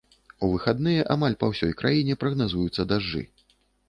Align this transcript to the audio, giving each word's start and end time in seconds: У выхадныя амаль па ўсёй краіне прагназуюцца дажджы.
У 0.45 0.47
выхадныя 0.53 1.03
амаль 1.15 1.35
па 1.43 1.49
ўсёй 1.51 1.73
краіне 1.81 2.15
прагназуюцца 2.23 2.87
дажджы. 2.93 3.23